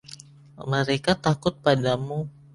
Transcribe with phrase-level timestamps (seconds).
[0.71, 2.19] Mereka takut padamu.